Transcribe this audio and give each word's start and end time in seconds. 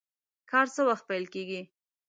کار 0.51 0.67
څه 0.75 0.81
وخت 0.89 1.03
پیل 1.09 1.25
کیږي؟ 1.33 1.61